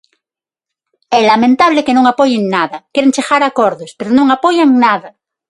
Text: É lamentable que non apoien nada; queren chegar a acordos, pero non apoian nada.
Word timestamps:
É 1.19 1.19
lamentable 1.31 1.85
que 1.85 1.95
non 1.97 2.05
apoien 2.11 2.43
nada; 2.55 2.77
queren 2.93 3.13
chegar 3.15 3.41
a 3.43 3.49
acordos, 3.51 3.89
pero 3.97 4.09
non 4.17 4.27
apoian 4.35 4.69
nada. 4.85 5.09